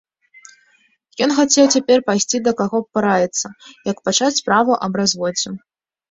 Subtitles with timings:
[1.25, 3.47] Ён хацеў цяпер пайсці да каго параіцца,
[3.91, 5.53] як пачаць справу аб разводзе.